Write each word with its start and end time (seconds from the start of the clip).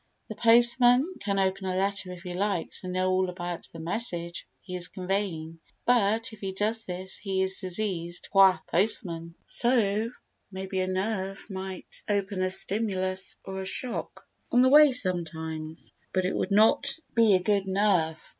The 0.29 0.35
postman 0.35 1.13
can 1.19 1.37
open 1.37 1.67
a 1.67 1.75
letter 1.77 2.11
if 2.11 2.23
he 2.23 2.33
likes 2.33 2.83
and 2.83 2.91
know 2.91 3.11
all 3.11 3.29
about 3.29 3.69
the 3.71 3.77
message 3.77 4.47
he 4.59 4.73
is 4.75 4.87
conveying, 4.87 5.59
but, 5.85 6.33
if 6.33 6.39
he 6.41 6.53
does 6.53 6.85
this, 6.85 7.19
he 7.19 7.43
is 7.43 7.59
diseased 7.59 8.27
qua 8.31 8.57
postman. 8.65 9.35
So, 9.45 10.09
maybe, 10.51 10.79
a 10.79 10.87
nerve 10.87 11.45
might 11.51 12.01
open 12.09 12.41
a 12.41 12.49
stimulus 12.49 13.37
or 13.45 13.61
a 13.61 13.65
shock 13.67 14.27
on 14.51 14.63
the 14.63 14.69
way 14.69 14.91
sometimes, 14.91 15.93
but 16.15 16.25
it 16.25 16.35
would 16.35 16.49
not 16.49 16.95
be 17.13 17.35
a 17.35 17.43
good 17.43 17.67
nerve. 17.67 18.19